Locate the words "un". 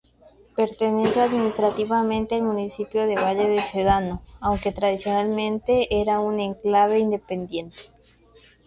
6.21-6.39